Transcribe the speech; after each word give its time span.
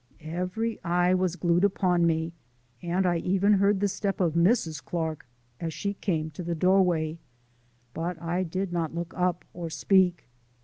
Every 0.23 0.83
eye 0.83 1.13
was 1.13 1.35
glued 1.35 1.63
upon 1.63 2.07
me, 2.07 2.33
and 2.81 3.05
I 3.05 3.17
even 3.17 3.53
heard 3.59 3.79
the 3.81 3.87
step 3.87 4.19
of 4.19 4.33
Mrs. 4.33 4.83
Clark 4.83 5.27
as 5.59 5.75
she 5.75 5.93
came 5.93 6.31
to 6.31 6.41
the 6.43 7.17
but 7.93 8.19
I 8.19 8.41
did 8.41 8.73
not 8.73 8.95
look 8.95 9.13
up 9.15 9.45
or 9.53 9.69
speak. 9.69 10.27